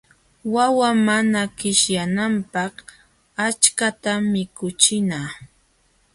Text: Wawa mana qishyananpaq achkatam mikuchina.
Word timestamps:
Wawa 0.53 0.89
mana 1.07 1.41
qishyananpaq 1.59 2.73
achkatam 3.45 4.19
mikuchina. 4.33 5.19